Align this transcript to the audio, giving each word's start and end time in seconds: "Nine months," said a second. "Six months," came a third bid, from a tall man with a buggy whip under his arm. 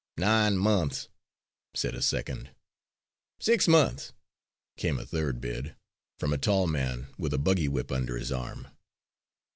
"Nine 0.17 0.57
months," 0.57 1.09
said 1.75 1.93
a 1.93 2.01
second. 2.01 2.49
"Six 3.39 3.67
months," 3.67 4.13
came 4.75 4.97
a 4.97 5.05
third 5.05 5.39
bid, 5.39 5.75
from 6.17 6.33
a 6.33 6.39
tall 6.39 6.65
man 6.65 7.05
with 7.19 7.35
a 7.35 7.37
buggy 7.37 7.67
whip 7.67 7.91
under 7.91 8.17
his 8.17 8.31
arm. 8.31 8.65